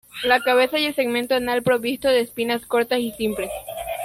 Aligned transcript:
La 0.23 0.39
cabeza 0.39 0.79
y 0.79 0.85
el 0.87 0.95
segmento 0.95 1.35
anal 1.35 1.61
provisto 1.61 2.09
de 2.09 2.21
espinas 2.21 2.65
cortas 2.65 2.97
y 3.01 3.11
simples. 3.11 3.51